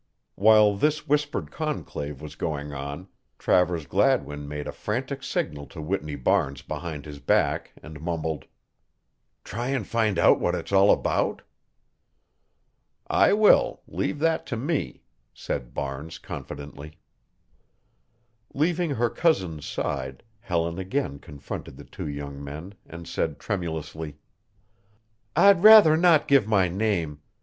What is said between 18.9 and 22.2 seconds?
her cousin's side, Helen again confronted the two